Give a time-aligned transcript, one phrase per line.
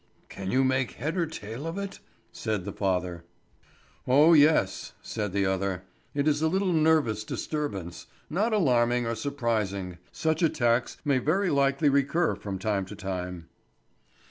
[0.29, 1.99] "Can you make head or tail of it?"
[2.31, 3.23] said the father.
[4.07, 5.83] "Oh, yes," said the other.
[6.15, 11.87] "It is a little nervous disturbance, not alarming or surprising; such attacks may very likely
[11.87, 13.47] recur from time to time."